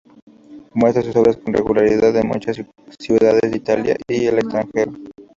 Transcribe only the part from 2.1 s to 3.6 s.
en muchas ciudades de